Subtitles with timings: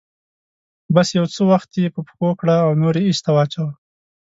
[0.93, 3.71] بس يو څه وخت يې په پښو کړه او نور يې ايسته واچوه.